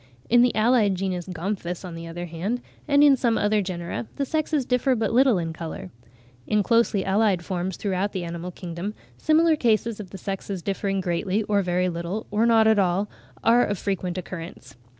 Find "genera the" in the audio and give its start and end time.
3.61-4.25